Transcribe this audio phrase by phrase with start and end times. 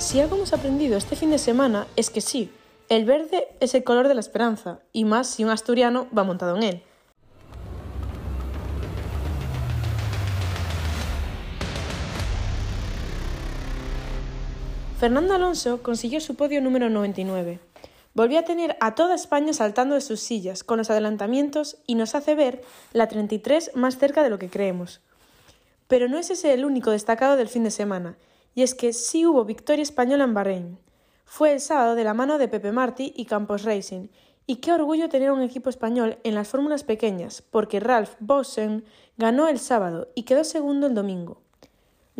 [0.00, 2.50] Si algo hemos aprendido este fin de semana es que sí,
[2.88, 6.56] el verde es el color de la esperanza, y más si un asturiano va montado
[6.56, 6.82] en él.
[14.98, 17.60] Fernando Alonso consiguió su podio número 99.
[18.14, 22.14] Volvió a tener a toda España saltando de sus sillas con los adelantamientos y nos
[22.14, 22.62] hace ver
[22.94, 25.02] la 33 más cerca de lo que creemos.
[25.88, 28.16] Pero no es ese el único destacado del fin de semana,
[28.54, 30.78] y es que sí hubo victoria española en Bahrein.
[31.24, 34.08] Fue el sábado de la mano de Pepe Martí y Campos Racing,
[34.46, 38.84] y qué orgullo tener un equipo español en las fórmulas pequeñas, porque Ralph Bosen
[39.16, 41.40] ganó el sábado y quedó segundo el domingo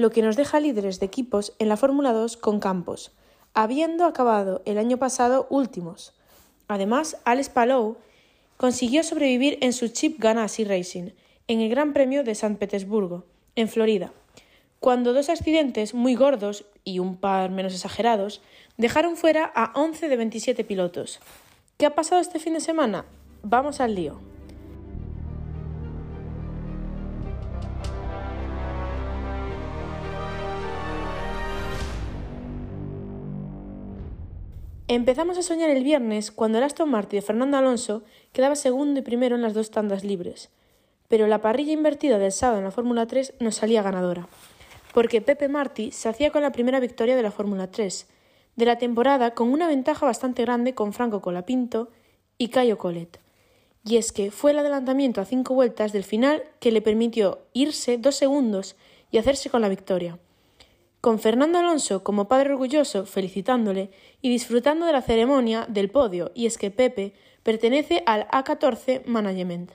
[0.00, 3.12] lo que nos deja líderes de equipos en la Fórmula 2 con Campos,
[3.52, 6.14] habiendo acabado el año pasado últimos.
[6.68, 7.96] Además, Alex Palou
[8.56, 11.10] consiguió sobrevivir en su Chip Ganassi Racing
[11.48, 13.24] en el Gran Premio de San Petersburgo,
[13.56, 14.12] en Florida,
[14.80, 18.40] cuando dos accidentes muy gordos y un par menos exagerados
[18.78, 21.20] dejaron fuera a 11 de 27 pilotos.
[21.76, 23.04] ¿Qué ha pasado este fin de semana?
[23.42, 24.18] Vamos al lío.
[34.88, 38.02] Empezamos a soñar el viernes cuando el Aston Martin de Fernando Alonso
[38.32, 40.50] quedaba segundo y primero en las dos tandas libres.
[41.06, 44.26] Pero la parrilla invertida del sábado en la Fórmula 3 nos salía ganadora,
[44.92, 48.08] porque Pepe Martí se hacía con la primera victoria de la Fórmula 3
[48.56, 51.90] de la temporada con una ventaja bastante grande con Franco Colapinto
[52.36, 53.20] y Cayo Colet.
[53.84, 57.96] Y es que fue el adelantamiento a cinco vueltas del final que le permitió irse
[57.96, 58.76] dos segundos
[59.10, 60.18] y hacerse con la victoria
[61.00, 66.46] con Fernando Alonso como padre orgulloso felicitándole y disfrutando de la ceremonia del podio, y
[66.46, 69.72] es que Pepe pertenece al A14 Management,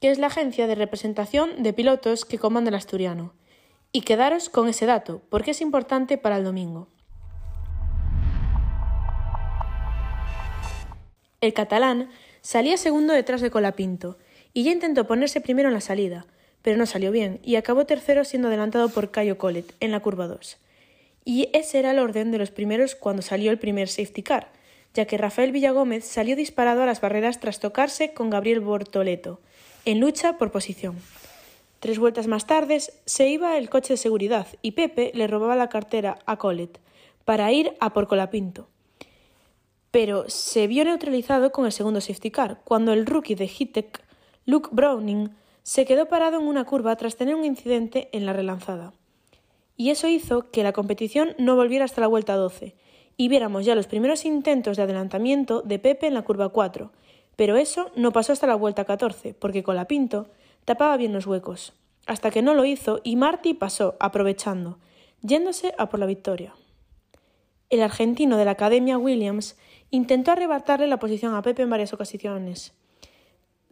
[0.00, 3.32] que es la agencia de representación de pilotos que comanda el asturiano.
[3.98, 6.86] Y quedaros con ese dato, porque es importante para el domingo.
[11.40, 12.08] El catalán
[12.40, 14.16] salía segundo detrás de Colapinto,
[14.52, 16.26] y ya intentó ponerse primero en la salida,
[16.62, 20.28] pero no salió bien y acabó tercero siendo adelantado por Cayo Collet en la curva
[20.28, 20.58] 2.
[21.24, 24.52] Y ese era el orden de los primeros cuando salió el primer safety car,
[24.94, 29.40] ya que Rafael Villagómez salió disparado a las barreras tras tocarse con Gabriel Bortoleto,
[29.84, 30.94] en lucha por posición.
[31.80, 35.68] Tres vueltas más tarde se iba el coche de seguridad y Pepe le robaba la
[35.68, 36.80] cartera a Collet
[37.24, 38.68] para ir a por Colapinto.
[39.90, 44.02] Pero se vio neutralizado con el segundo safety car, cuando el rookie de Hitech,
[44.44, 45.30] Luke Browning,
[45.62, 48.92] se quedó parado en una curva tras tener un incidente en la relanzada.
[49.76, 52.74] Y eso hizo que la competición no volviera hasta la vuelta 12,
[53.16, 56.90] y viéramos ya los primeros intentos de adelantamiento de Pepe en la curva 4,
[57.36, 60.28] pero eso no pasó hasta la vuelta 14, porque con la Pinto
[60.68, 61.72] tapaba bien los huecos,
[62.06, 64.78] hasta que no lo hizo y Marty pasó, aprovechando,
[65.22, 66.54] yéndose a por la victoria.
[67.70, 69.56] El argentino de la Academia Williams
[69.90, 72.74] intentó arrebatarle la posición a Pepe en varias ocasiones,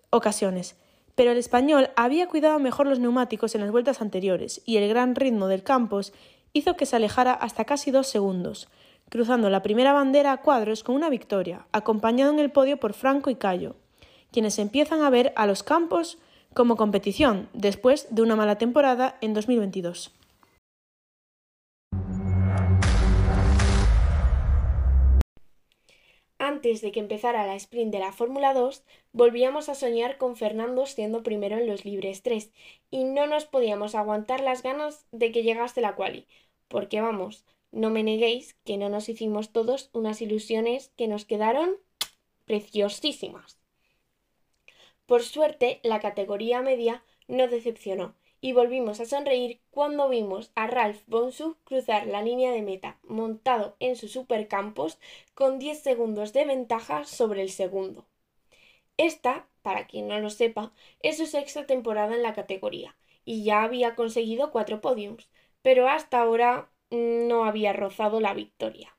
[0.09, 0.77] ocasiones
[1.15, 5.15] pero el español había cuidado mejor los neumáticos en las vueltas anteriores y el gran
[5.15, 6.15] ritmo del Campos
[6.55, 8.69] hizo que se alejara hasta casi dos segundos,
[9.11, 13.31] cruzando la primera bandera a cuadros con una victoria, acompañado en el podio por Franco
[13.31, 13.77] y Cayo,
[14.31, 16.19] quienes empiezan a ver a los Campos
[16.57, 20.11] como competición después de una mala temporada en 2022.
[26.39, 30.87] Antes de que empezara la sprint de la Fórmula 2, volvíamos a soñar con Fernando
[30.87, 32.51] siendo primero en los libres 3
[32.91, 36.27] y no nos podíamos aguantar las ganas de que llegase la quali,
[36.69, 41.77] porque vamos, no me neguéis que no nos hicimos todos unas ilusiones que nos quedaron
[42.47, 43.66] preciosísimas.
[45.07, 51.01] Por suerte, la categoría media no decepcionó y volvimos a sonreír cuando vimos a Ralph
[51.07, 54.99] Bonsu cruzar la línea de meta montado en su supercampos
[55.35, 58.05] con 10 segundos de ventaja sobre el segundo.
[58.97, 63.63] Esta, para quien no lo sepa, es su sexta temporada en la categoría y ya
[63.63, 65.29] había conseguido cuatro podiums,
[65.63, 68.97] pero hasta ahora mm, no había rozado la victoria.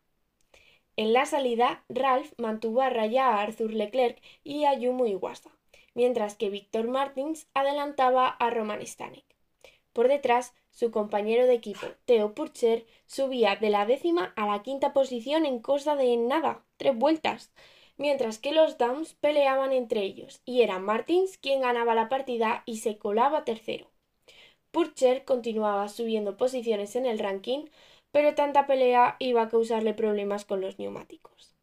[0.95, 5.56] En la salida, Ralph mantuvo a raya a Arthur Leclerc y a Yumu Iwasa
[5.98, 9.26] mientras que Víctor Martins adelantaba a Roman Stanek.
[9.94, 14.94] Por detrás, su compañero de equipo, Theo Purcher, subía de la décima a la quinta
[14.94, 17.52] posición en cosa de nada, tres vueltas,
[17.98, 22.78] mientras que los Downs peleaban entre ellos, y era Martins quien ganaba la partida y
[22.78, 23.90] se colaba tercero.
[24.70, 27.66] Purcher continuaba subiendo posiciones en el ranking,
[28.12, 31.56] pero tanta pelea iba a causarle problemas con los neumáticos.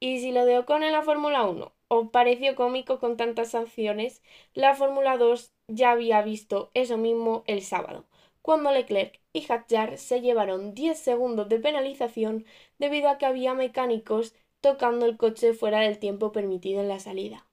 [0.00, 4.22] Y si lo de Ocon en la Fórmula 1 os pareció cómico con tantas sanciones,
[4.54, 8.06] la Fórmula 2 ya había visto eso mismo el sábado,
[8.42, 12.46] cuando Leclerc y Hadjar se llevaron 10 segundos de penalización
[12.78, 17.46] debido a que había mecánicos tocando el coche fuera del tiempo permitido en la salida.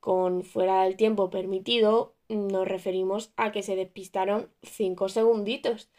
[0.00, 5.90] Con fuera del tiempo permitido nos referimos a que se despistaron 5 segunditos.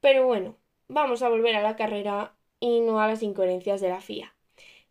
[0.00, 0.56] Pero bueno,
[0.88, 4.33] vamos a volver a la carrera y no a las incoherencias de la FIA.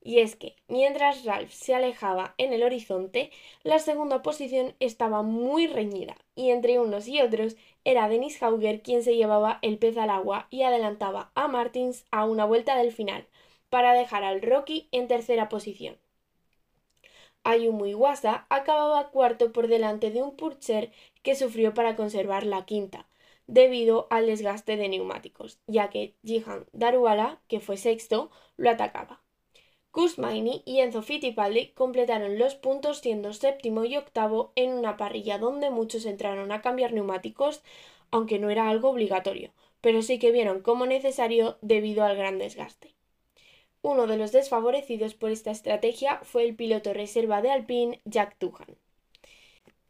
[0.06, 3.32] Y es que, mientras Ralph se alejaba en el horizonte,
[3.64, 7.56] la segunda posición estaba muy reñida, y entre unos y otros
[7.86, 12.26] era Dennis Hauger quien se llevaba el pez al agua y adelantaba a Martins a
[12.26, 13.28] una vuelta del final,
[13.70, 15.98] para dejar al Rocky en tercera posición.
[17.46, 20.92] Ayumu Iwasa acababa cuarto por delante de un Purcher
[21.24, 23.08] que sufrió para conservar la quinta,
[23.48, 29.23] debido al desgaste de neumáticos, ya que Jihan Daruala, que fue sexto, lo atacaba.
[29.94, 35.70] Kusmaini y Enzo Fittipaldi completaron los puntos siendo séptimo y octavo en una parrilla donde
[35.70, 37.62] muchos entraron a cambiar neumáticos,
[38.10, 39.52] aunque no era algo obligatorio,
[39.82, 42.96] pero sí que vieron como necesario debido al gran desgaste.
[43.84, 48.76] Uno de los desfavorecidos por esta estrategia fue el piloto reserva de Alpine, Jack Tuhan.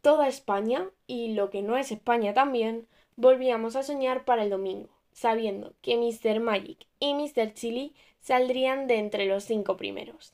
[0.01, 4.89] Toda España, y lo que no es España también, volvíamos a soñar para el domingo,
[5.13, 6.41] sabiendo que Mr.
[6.41, 7.53] Magic y Mr.
[7.53, 7.93] Chili
[8.23, 10.33] saldrían de entre los cinco primeros.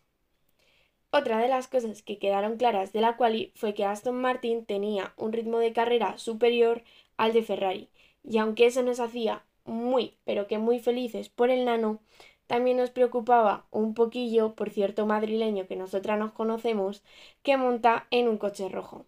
[1.12, 5.14] Otra de las cosas que quedaron claras de la quali fue que Aston Martin tenía
[5.18, 6.84] un ritmo de carrera superior
[7.18, 7.90] al de Ferrari,
[8.24, 12.00] y aunque eso nos hacía muy, pero que muy felices por el nano,
[12.46, 17.04] también nos preocupaba un poquillo por cierto madrileño que nosotras nos conocemos
[17.42, 19.08] que monta en un coche rojo.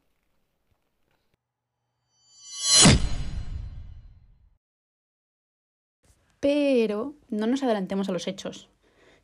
[6.41, 8.67] Pero no nos adelantemos a los hechos.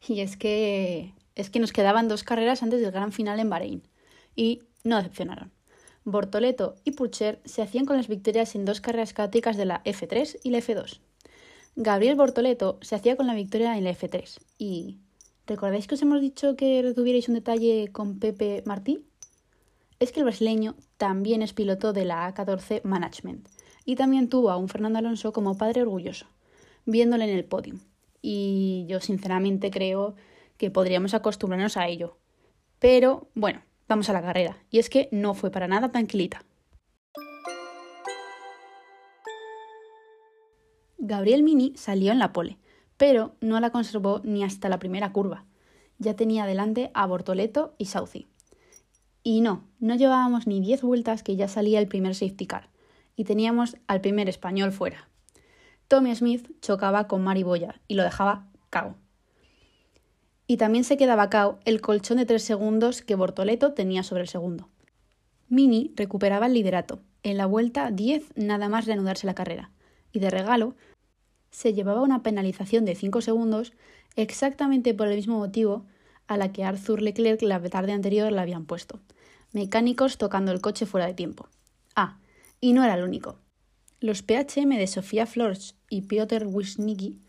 [0.08, 3.84] Y es que es que nos quedaban dos carreras antes del gran final en Bahrein.
[4.36, 5.52] Y no decepcionaron.
[6.04, 10.40] Bortoleto y Pucher se hacían con las victorias en dos carreras caóticas de la F3
[10.44, 11.00] y la F2.
[11.76, 14.40] Gabriel Bortoleto se hacía con la victoria en la F3.
[14.58, 15.00] Y
[15.46, 19.06] ¿recordáis que os hemos dicho que retuvierais un detalle con Pepe Martí?
[20.00, 23.50] Es que el brasileño también es piloto de la A14 Management
[23.86, 26.28] y también tuvo a un Fernando Alonso como padre orgulloso
[26.88, 27.76] viéndole en el podio.
[28.24, 30.16] Y yo sinceramente creo
[30.58, 32.18] que podríamos acostumbrarnos a ello.
[32.80, 34.58] Pero bueno, vamos a la carrera.
[34.72, 36.44] Y es que no fue para nada tranquilita.
[40.98, 42.58] Gabriel Mini salió en la pole,
[42.98, 45.46] pero no la conservó ni hasta la primera curva.
[46.00, 48.28] Ya tenía delante a Bortoleto y Sauci.
[49.24, 52.70] Y no, no llevábamos ni diez vueltas que ya salía el primer safety car,
[53.16, 55.10] y teníamos al primer español fuera.
[55.88, 58.96] Tommy Smith chocaba con Mari Boya y lo dejaba cao.
[60.46, 64.28] Y también se quedaba cao el colchón de tres segundos que Bortoleto tenía sobre el
[64.28, 64.70] segundo.
[65.50, 69.72] Mini recuperaba el liderato, en la vuelta 10 nada más reanudarse la carrera,
[70.12, 70.76] y de regalo
[71.52, 73.74] se llevaba una penalización de 5 segundos
[74.16, 75.86] exactamente por el mismo motivo
[76.28, 79.00] a la que Arthur Leclerc la tarde anterior la habían puesto.
[79.54, 81.48] Mecánicos tocando el coche fuera de tiempo.
[81.96, 82.20] Ah,
[82.60, 83.40] y no era el único.
[84.00, 87.20] Los PHM de Sofía Flores y Piotr Wisnicki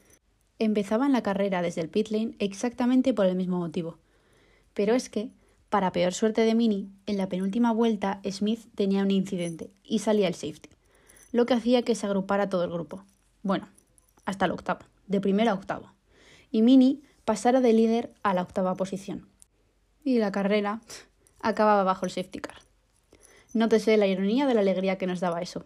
[0.58, 3.96] empezaban la carrera desde el pit lane exactamente por el mismo motivo.
[4.74, 5.30] Pero es que,
[5.70, 10.28] para peor suerte de Mini, en la penúltima vuelta Smith tenía un incidente y salía
[10.28, 10.68] el safety,
[11.32, 13.02] lo que hacía que se agrupara todo el grupo.
[13.42, 13.70] Bueno,
[14.26, 15.94] hasta el octavo, de primera a octavo.
[16.50, 19.26] Y Mini pasara de líder a la octava posición.
[20.04, 20.82] Y la carrera
[21.40, 22.58] acababa bajo el safety car.
[23.54, 25.64] Nótese la ironía de la alegría que nos daba eso.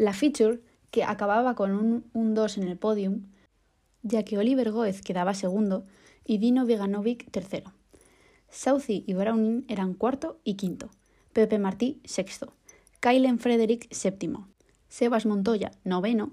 [0.00, 3.26] La feature, que acababa con un 2 en el podium,
[4.02, 5.84] ya que Oliver Goez quedaba segundo
[6.24, 7.74] y Dino Viganovic tercero.
[8.48, 10.88] Southey y Browning eran cuarto y quinto,
[11.34, 12.54] Pepe Martí sexto,
[13.00, 14.48] Kylen Frederick séptimo,
[14.88, 16.32] Sebas Montoya noveno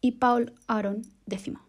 [0.00, 1.63] y Paul Aaron décimo.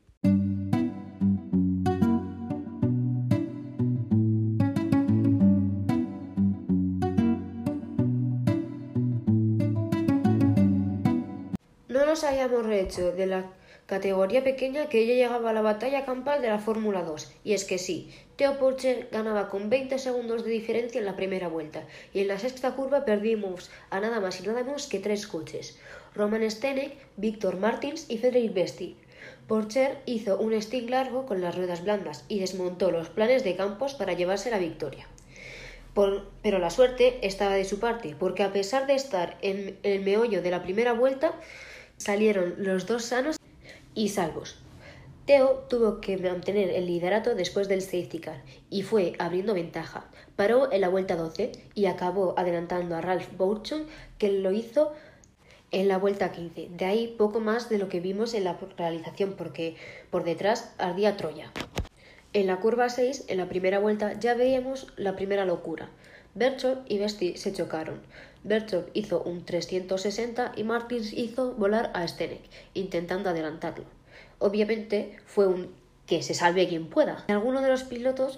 [12.25, 13.45] Hayamos rehecho de la
[13.85, 17.31] categoría pequeña que ya llegaba a la batalla campal de la Fórmula 2.
[17.43, 21.47] Y es que sí, Theo Porcher ganaba con 20 segundos de diferencia en la primera
[21.47, 25.27] vuelta y en la sexta curva perdimos a nada más y nada menos que tres
[25.27, 25.77] coches.
[26.15, 28.97] Roman Stenek, Víctor Martins y Frederick Besti.
[29.47, 33.93] Porcher hizo un stick largo con las ruedas blandas y desmontó los planes de Campos
[33.93, 35.07] para llevarse la victoria.
[35.93, 40.41] pero la suerte estaba de su parte, porque a pesar de estar en el meollo
[40.41, 41.33] de la primera vuelta,
[41.97, 43.37] Salieron los dos sanos
[43.93, 44.57] y salvos.
[45.25, 50.05] Theo tuvo que mantener el liderato después del safety car y fue abriendo ventaja.
[50.35, 53.87] Paró en la vuelta 12 y acabó adelantando a Ralph Bourchon,
[54.19, 54.93] que lo hizo
[55.71, 56.69] en la vuelta 15.
[56.77, 59.75] De ahí poco más de lo que vimos en la realización porque
[60.11, 61.51] por detrás ardía Troya.
[62.33, 65.89] En la curva 6, en la primera vuelta, ya veíamos la primera locura.
[66.35, 68.01] Berchov y Besti se chocaron.
[68.45, 72.41] Berchov hizo un 360 y Martins hizo volar a Stenek,
[72.75, 73.85] intentando adelantarlo.
[74.37, 75.73] Obviamente fue un
[76.05, 77.25] que se salve quien pueda.
[77.27, 78.37] Algunos de los pilotos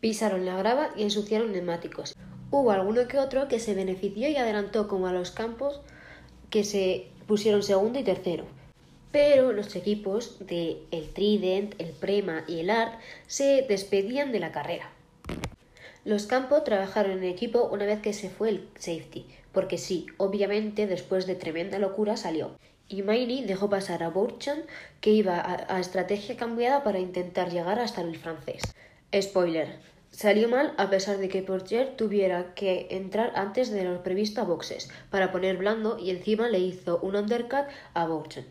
[0.00, 2.14] pisaron la grava y ensuciaron neumáticos.
[2.52, 5.80] Hubo alguno que otro que se benefició y adelantó como a los campos
[6.50, 8.44] que se pusieron segundo y tercero.
[9.10, 14.52] Pero los equipos de el Trident, el Prema y el Art se despedían de la
[14.52, 14.92] carrera.
[16.04, 19.26] Los campos trabajaron en equipo una vez que se fue el safety,
[19.58, 22.52] porque sí, obviamente después de tremenda locura salió.
[22.86, 24.62] Y Maini dejó pasar a Bourchan,
[25.00, 25.34] que iba
[25.68, 28.62] a, estrategia cambiada para intentar llegar hasta el francés.
[29.20, 29.80] Spoiler,
[30.12, 34.44] Salió mal a pesar de que Portier tuviera que entrar antes de lo previsto a
[34.44, 38.46] boxes para poner blando y encima le hizo un undercut a Bourchan.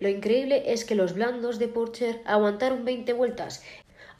[0.00, 3.62] Lo increíble es que los blandos de Portier aguantaron 20 vueltas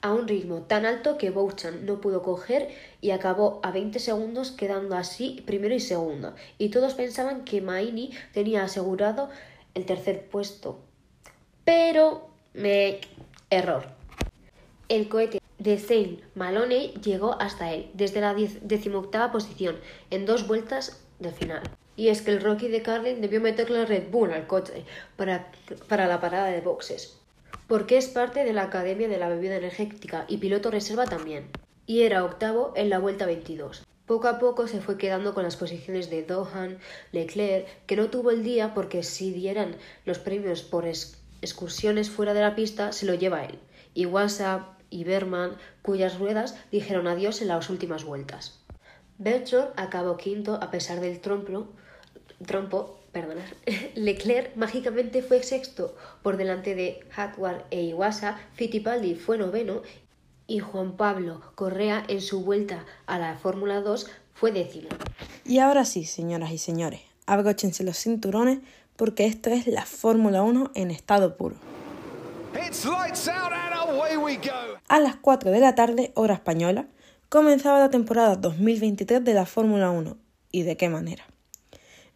[0.01, 2.69] a un ritmo tan alto que Bourchan no pudo coger
[3.01, 6.35] y acabó a 20 segundos quedando así primero y segundo.
[6.57, 9.29] Y todos pensaban que Maini tenía asegurado
[9.73, 10.79] el tercer puesto.
[11.65, 13.01] Pero me
[13.49, 13.87] error.
[14.87, 19.77] El cohete de Zane Maloney llegó hasta él, desde la decimoctava posición,
[20.09, 21.63] en dos vueltas del final.
[21.95, 24.85] Y es que el Rocky de Carlin debió meterle Red Bull al coche
[25.17, 25.51] para,
[25.89, 27.18] para la parada de boxes,
[27.69, 31.47] porque es parte de la Academia de la Bebida Energética y piloto reserva también.
[31.85, 33.85] Y era octavo en la vuelta 22.
[34.07, 36.79] Poco a poco se fue quedando con las posiciones de Dohan,
[37.11, 42.41] Leclerc, que no tuvo el día porque si dieran los premios por excursiones fuera de
[42.41, 43.59] la pista, se lo lleva él.
[43.93, 48.59] Y WhatsApp, y Berman, cuyas ruedas dijeron adiós en las últimas vueltas.
[49.19, 53.45] Berchor acabó quinto a pesar del trompo perdona.
[53.95, 59.81] Leclerc mágicamente fue sexto por delante de Hatward e Iwasa, Fittipaldi fue noveno
[60.47, 64.89] y Juan Pablo Correa en su vuelta a la Fórmula 2 fue décimo.
[65.45, 68.59] Y ahora sí, señoras y señores, abróchense los cinturones
[68.95, 71.55] porque esto es la Fórmula 1 en estado puro.
[74.87, 76.87] A las 4 de la tarde, hora española,
[77.29, 80.17] comenzaba la temporada 2023 de la Fórmula 1.
[80.51, 81.25] ¿Y de qué manera?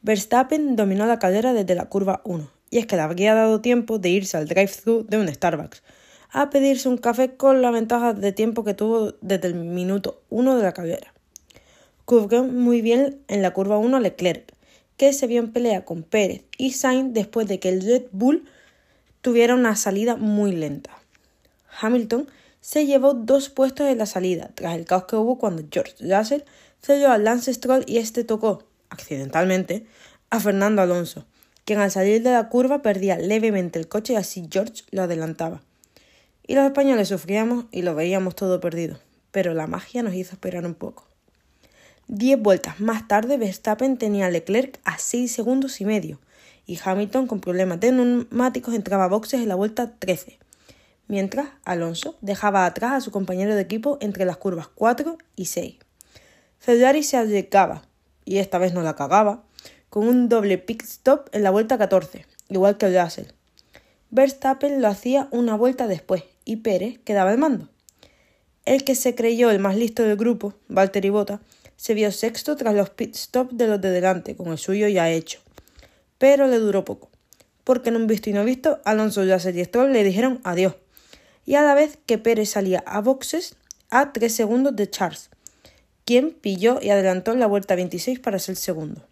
[0.05, 3.99] Verstappen dominó la carrera desde la curva 1, y es que le habría dado tiempo
[3.99, 5.81] de irse al drive-thru de un Starbucks,
[6.29, 10.57] a pedirse un café con la ventaja de tiempo que tuvo desde el minuto 1
[10.57, 11.13] de la carrera.
[12.03, 14.53] Cubrió muy bien en la curva 1 Leclerc,
[14.97, 18.43] que se vio en pelea con Pérez y Sainz después de que el Red Bull
[19.21, 20.91] tuviera una salida muy lenta.
[21.79, 22.27] Hamilton
[22.59, 26.41] se llevó dos puestos en la salida, tras el caos que hubo cuando George Russell
[26.81, 29.85] cedió a Lance Stroll y este tocó, accidentalmente,
[30.29, 31.25] a Fernando Alonso,
[31.65, 35.61] quien al salir de la curva perdía levemente el coche y así George lo adelantaba.
[36.45, 38.99] Y los españoles sufríamos y lo veíamos todo perdido,
[39.31, 41.07] pero la magia nos hizo esperar un poco.
[42.07, 46.19] Diez vueltas más tarde, Verstappen tenía a Leclerc a seis segundos y medio,
[46.65, 50.37] y Hamilton con problemas de neumáticos entraba a boxes en la vuelta 13,
[51.07, 55.75] mientras Alonso dejaba atrás a su compañero de equipo entre las curvas 4 y 6.
[56.59, 57.83] Ferrari se acercaba,
[58.25, 59.43] y esta vez no la cagaba,
[59.89, 63.27] con un doble pit stop en la vuelta 14, igual que Russell.
[64.09, 67.69] Verstappen lo hacía una vuelta después y Pérez quedaba al mando.
[68.65, 71.41] El que se creyó el más listo del grupo, Valtteri Bota,
[71.75, 75.09] se vio sexto tras los pit stops de los de delante, con el suyo ya
[75.09, 75.43] hecho
[76.23, 77.09] pero le duró poco,
[77.65, 80.75] porque en un visto y no visto, Alonso ya y Stroll le dijeron adiós,
[81.43, 83.57] y a la vez que Pérez salía a boxes
[83.89, 85.29] a 3 segundos de Charles,
[86.05, 89.05] quien pilló y adelantó la vuelta 26 para ser segundo.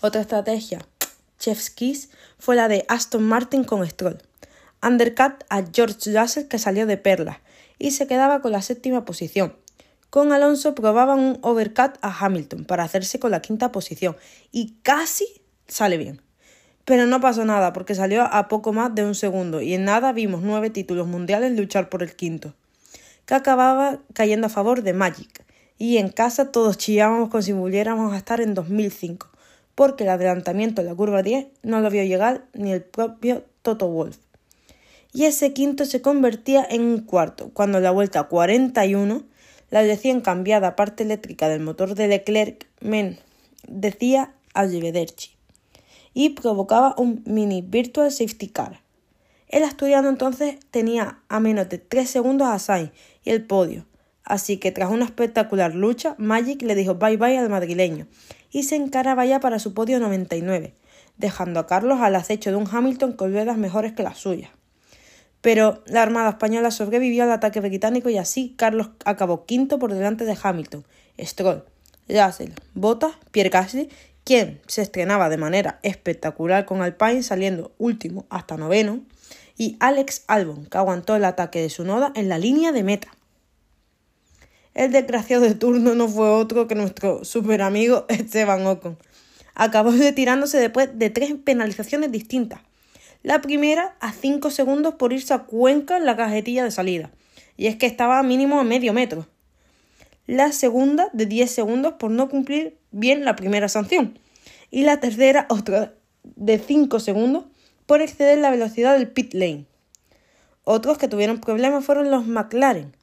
[0.00, 0.86] Otra estrategia,
[1.38, 4.18] Chef's fue la de Aston Martin con Stroll.
[4.82, 7.38] Undercut a George Russell que salió de perlas
[7.78, 9.56] y se quedaba con la séptima posición.
[10.10, 14.16] Con Alonso probaban un overcut a Hamilton para hacerse con la quinta posición
[14.52, 15.26] y casi
[15.66, 16.20] sale bien.
[16.84, 20.12] Pero no pasó nada porque salió a poco más de un segundo y en nada
[20.12, 22.54] vimos nueve títulos mundiales luchar por el quinto,
[23.24, 25.43] que acababa cayendo a favor de Magic.
[25.78, 29.28] Y en casa todos chillábamos como si volviéramos a estar en 2005,
[29.74, 33.88] porque el adelantamiento de la curva 10 no lo vio llegar ni el propio Toto
[33.88, 34.18] Wolf.
[35.12, 39.22] Y ese quinto se convertía en un cuarto, cuando la vuelta 41,
[39.70, 43.18] la recién cambiada parte eléctrica del motor de Leclerc men
[43.66, 45.30] decía a Arrivederci
[46.12, 48.80] y provocaba un mini virtual safety car.
[49.48, 52.92] El asturiano entonces tenía a menos de 3 segundos a Sainz
[53.24, 53.84] y el podio,
[54.24, 58.06] así que tras una espectacular lucha, Magic le dijo bye bye al madrileño
[58.50, 60.74] y se encaraba ya para su podio 99,
[61.16, 64.50] dejando a Carlos al acecho de un Hamilton con ruedas mejores que las suyas.
[65.40, 70.24] Pero la Armada Española sobrevivió al ataque británico y así Carlos acabó quinto por delante
[70.24, 70.84] de Hamilton,
[71.18, 71.64] Stroll,
[72.08, 73.90] Russell, Bottas, Pierre Gasly,
[74.24, 79.00] quien se estrenaba de manera espectacular con Alpine saliendo último hasta noveno,
[79.56, 83.08] y Alex Albon, que aguantó el ataque de su noda en la línea de meta.
[84.74, 88.98] El desgraciado de turno no fue otro que nuestro super amigo Esteban Ocon.
[89.54, 92.60] Acabó retirándose después de tres penalizaciones distintas.
[93.22, 97.10] La primera a 5 segundos por irse a Cuenca en la cajetilla de salida,
[97.56, 99.28] y es que estaba mínimo a medio metro.
[100.26, 104.18] La segunda de 10 segundos por no cumplir bien la primera sanción.
[104.70, 107.44] Y la tercera otra de 5 segundos
[107.86, 109.66] por exceder la velocidad del pit lane.
[110.64, 112.96] Otros que tuvieron problemas fueron los McLaren.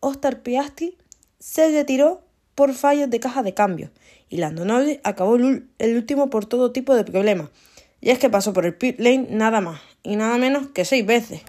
[0.00, 0.96] Oscar Piastri
[1.46, 2.24] se retiró
[2.56, 3.90] por fallos de caja de cambio
[4.28, 7.50] y Lando Norris acabó el último por todo tipo de problemas.
[8.00, 11.06] Y es que pasó por el pit lane nada más y nada menos que seis
[11.06, 11.42] veces.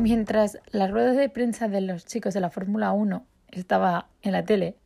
[0.00, 4.46] Mientras la rueda de prensa de los chicos de la Fórmula 1 estaba en la
[4.46, 4.78] tele,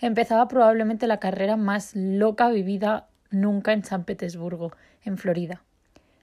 [0.00, 4.70] empezaba probablemente la carrera más loca vivida nunca en San Petersburgo,
[5.04, 5.64] en Florida.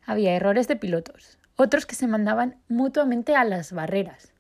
[0.06, 4.34] Había errores de pilotos, otros que se mandaban mutuamente a las barreras,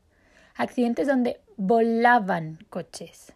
[0.55, 3.33] accidentes donde volaban coches.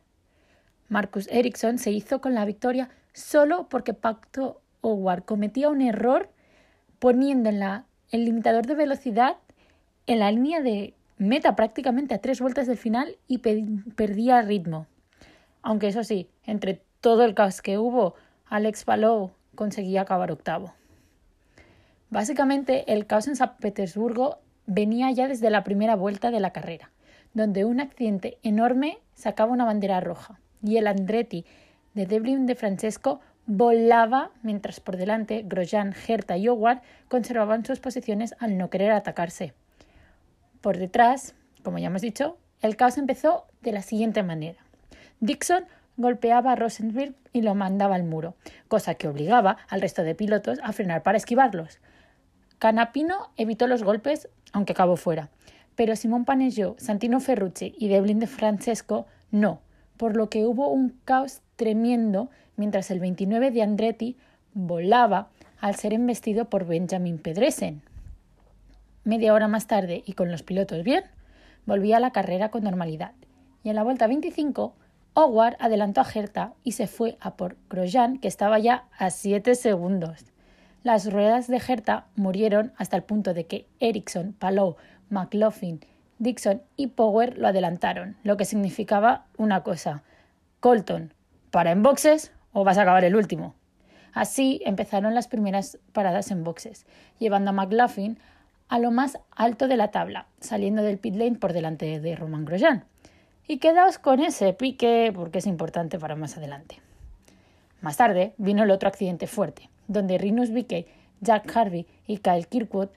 [0.89, 6.29] Marcus Ericsson se hizo con la victoria solo porque Pacto Howard cometía un error
[6.99, 9.37] poniendo el limitador de velocidad
[10.05, 14.87] en la línea de meta prácticamente a tres vueltas del final y perdía ritmo.
[15.61, 18.15] Aunque eso sí, entre todo el caos que hubo,
[18.45, 20.73] Alex Palou conseguía acabar octavo.
[22.09, 26.91] Básicamente, el caos en San Petersburgo venía ya desde la primera vuelta de la carrera,
[27.33, 31.45] donde un accidente enorme sacaba una bandera roja y el Andretti
[31.93, 38.35] de Devlin de Francesco volaba mientras por delante Grosjean, Herta y Howard conservaban sus posiciones
[38.39, 39.53] al no querer atacarse.
[40.61, 44.59] Por detrás, como ya hemos dicho, el caos empezó de la siguiente manera.
[45.19, 48.35] Dixon golpeaba a Rosenberg y lo mandaba al muro,
[48.67, 51.79] cosa que obligaba al resto de pilotos a frenar para esquivarlos.
[52.59, 55.29] Canapino evitó los golpes, aunque acabó fuera,
[55.75, 59.61] pero Simón Paneggio, Santino Ferrucci y Devlin de Francesco no,
[59.97, 64.17] por lo que hubo un caos tremendo mientras el 29 de Andretti
[64.53, 67.83] volaba al ser embestido por Benjamin Pedresen.
[69.03, 71.03] Media hora más tarde y con los pilotos bien,
[71.65, 73.11] volvía a la carrera con normalidad.
[73.63, 74.73] Y en la vuelta 25,
[75.13, 79.55] Howard adelantó a Herta y se fue a por Grosjean, que estaba ya a 7
[79.55, 80.25] segundos.
[80.83, 84.77] Las ruedas de Herta murieron hasta el punto de que Ericsson, Palou,
[85.09, 85.81] McLaughlin
[86.19, 90.01] Dixon y Power lo adelantaron, lo que significaba una cosa.
[90.59, 91.13] Colton,
[91.51, 93.53] ¿para en boxes o vas a acabar el último?
[94.13, 96.87] Así empezaron las primeras paradas en boxes,
[97.19, 98.17] llevando a McLaughlin
[98.67, 102.45] a lo más alto de la tabla, saliendo del pit lane por delante de Roman
[102.45, 102.83] Grosjean.
[103.47, 106.81] Y quedaos con ese pique porque es importante para más adelante.
[107.81, 110.87] Más tarde vino el otro accidente fuerte, donde Rinus VeeKay,
[111.21, 112.89] Jack Harvey y Kyle Kirkwood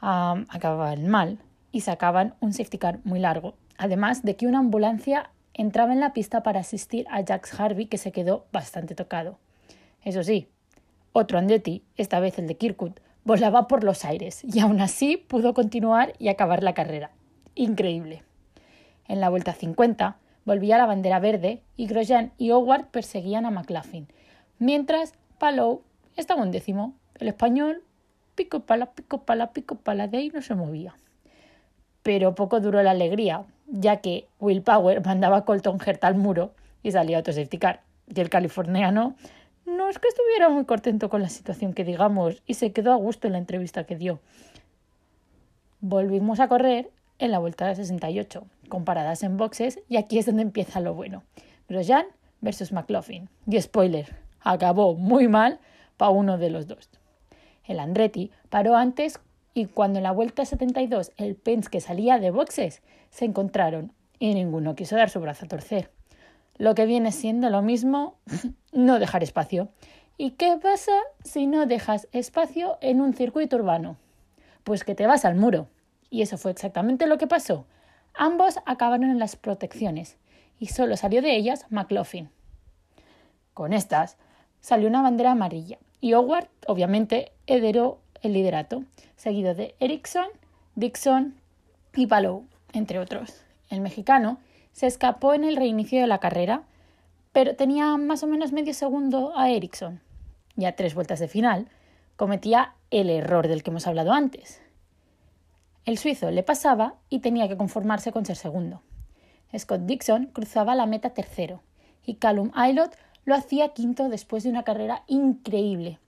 [0.00, 1.38] acababan mal,
[1.74, 6.12] y sacaban un safety car muy largo, además de que una ambulancia entraba en la
[6.12, 9.40] pista para asistir a Jax Harvey que se quedó bastante tocado.
[10.04, 10.46] Eso sí,
[11.12, 12.92] otro Andretti, esta vez el de Kirkwood,
[13.24, 17.10] volaba por los aires y aún así pudo continuar y acabar la carrera.
[17.56, 18.22] Increíble.
[19.08, 24.06] En la vuelta 50 volvía la bandera verde y Grosjean y Howard perseguían a McLaughlin,
[24.60, 25.82] mientras Palou
[26.16, 26.94] estaba un décimo.
[27.18, 27.82] El español,
[28.34, 30.94] pico pala, pico pala, pico pala, de ahí no se movía
[32.04, 36.52] pero poco duró la alegría, ya que Will Power mandaba a Colton Herta al muro
[36.84, 37.80] y salía otro safety car.
[38.14, 39.16] Y el californiano
[39.66, 42.96] no es que estuviera muy contento con la situación que digamos y se quedó a
[42.96, 44.20] gusto en la entrevista que dio.
[45.80, 50.26] Volvimos a correr en la vuelta de 68, con paradas en boxes y aquí es
[50.26, 51.22] donde empieza lo bueno.
[51.70, 52.04] Grosjean
[52.42, 53.30] versus McLaughlin.
[53.46, 54.14] Y spoiler,
[54.44, 55.58] acabó muy mal
[55.96, 56.88] para uno de los dos.
[57.64, 59.18] El Andretti paró antes
[59.54, 64.74] y cuando en la vuelta 72 el Penske salía de boxes, se encontraron y ninguno
[64.74, 65.90] quiso dar su brazo a torcer.
[66.56, 68.16] Lo que viene siendo lo mismo,
[68.72, 69.68] no dejar espacio.
[70.16, 70.92] ¿Y qué pasa
[71.24, 73.96] si no dejas espacio en un circuito urbano?
[74.62, 75.68] Pues que te vas al muro.
[76.10, 77.66] Y eso fue exactamente lo que pasó.
[78.14, 80.16] Ambos acabaron en las protecciones
[80.60, 82.30] y solo salió de ellas McLaughlin.
[83.52, 84.16] Con estas
[84.64, 88.82] salió una bandera amarilla y Howard, obviamente, heredó el liderato,
[89.14, 90.28] seguido de Ericsson,
[90.74, 91.34] Dixon
[91.94, 93.44] y Palou, entre otros.
[93.68, 94.38] El mexicano
[94.72, 96.62] se escapó en el reinicio de la carrera,
[97.32, 100.00] pero tenía más o menos medio segundo a Ericsson.
[100.56, 101.68] Y a tres vueltas de final
[102.16, 104.62] cometía el error del que hemos hablado antes.
[105.84, 108.80] El suizo le pasaba y tenía que conformarse con ser segundo.
[109.58, 111.60] Scott Dixon cruzaba la meta tercero
[112.06, 115.98] y Callum Aylott lo hacía quinto después de una carrera increíble,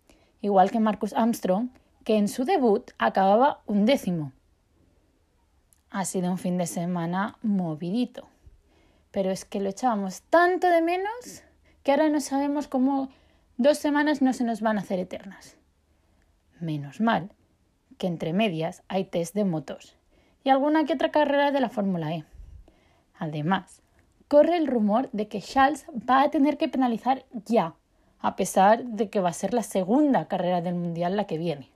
[0.40, 1.68] igual que Marcus Armstrong,
[2.04, 4.32] que en su debut acababa un décimo.
[5.90, 8.28] Ha sido un fin de semana movidito,
[9.10, 11.42] pero es que lo echábamos tanto de menos
[11.82, 13.08] que ahora no sabemos cómo
[13.56, 15.56] dos semanas no se nos van a hacer eternas.
[16.60, 17.30] Menos mal
[17.98, 19.96] que entre medias hay test de motos
[20.44, 22.24] y alguna que otra carrera de la Fórmula E.
[23.18, 23.82] Además,
[24.28, 27.74] corre el rumor de que Charles va a tener que penalizar ya,
[28.20, 31.70] a pesar de que va a ser la segunda carrera del Mundial la que viene.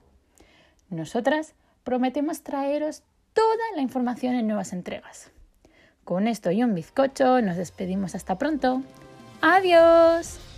[0.89, 5.31] Nosotras prometemos traeros toda la información en nuevas entregas.
[6.03, 8.81] Con esto y un bizcocho nos despedimos hasta pronto.
[9.41, 10.50] ¡Adiós!